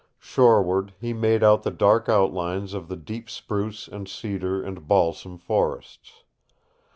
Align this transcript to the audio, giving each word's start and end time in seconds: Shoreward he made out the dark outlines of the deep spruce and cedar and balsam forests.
Shoreward 0.17 0.95
he 0.99 1.13
made 1.13 1.43
out 1.43 1.61
the 1.61 1.69
dark 1.69 2.09
outlines 2.09 2.73
of 2.73 2.87
the 2.87 2.95
deep 2.95 3.29
spruce 3.29 3.87
and 3.87 4.09
cedar 4.09 4.63
and 4.63 4.87
balsam 4.87 5.37
forests. 5.37 6.23